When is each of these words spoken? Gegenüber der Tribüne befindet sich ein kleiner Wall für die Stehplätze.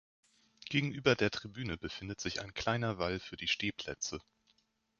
Gegenüber 0.67 1.13
der 1.13 1.29
Tribüne 1.29 1.77
befindet 1.77 2.19
sich 2.19 2.41
ein 2.41 2.55
kleiner 2.55 2.97
Wall 2.97 3.19
für 3.19 3.37
die 3.37 3.47
Stehplätze. 3.47 4.19